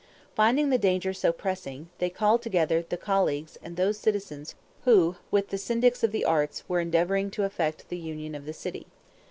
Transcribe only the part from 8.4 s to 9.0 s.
the city.